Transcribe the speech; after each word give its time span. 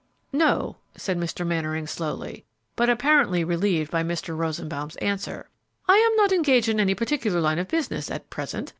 "No," 0.33 0.77
said 0.95 1.19
Mr. 1.19 1.45
Mannering, 1.45 1.85
slowly, 1.85 2.43
but 2.75 2.89
apparently 2.89 3.43
relieved 3.43 3.91
by 3.91 4.01
Mr. 4.01 4.35
Rosenbaum's 4.35 4.95
answer, 4.95 5.47
"I 5.87 5.95
am 5.97 6.15
not 6.15 6.31
engaged 6.31 6.69
in 6.69 6.79
any 6.79 6.95
particular 6.95 7.39
line 7.39 7.59
of 7.59 7.67
business 7.67 8.09
at 8.09 8.27
present. 8.31 8.69